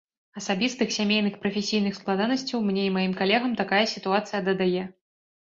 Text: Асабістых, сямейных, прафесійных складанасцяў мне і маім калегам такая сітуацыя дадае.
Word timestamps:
Асабістых, 0.39 0.87
сямейных, 0.99 1.33
прафесійных 1.43 1.93
складанасцяў 1.99 2.65
мне 2.71 2.83
і 2.87 2.95
маім 2.97 3.13
калегам 3.21 3.53
такая 3.63 3.83
сітуацыя 3.95 4.39
дадае. 4.49 4.83